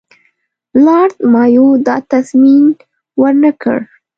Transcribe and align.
لارډ 0.85 1.15
مایو 1.33 1.67
دا 1.87 1.95
تضمین 2.11 2.65
ورنه 3.21 3.51
کړ. 3.61 3.79